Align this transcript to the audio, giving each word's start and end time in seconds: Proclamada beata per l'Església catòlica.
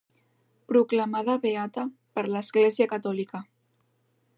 Proclamada 0.71 1.35
beata 1.45 1.85
per 2.19 2.27
l'Església 2.33 2.89
catòlica. 2.97 3.45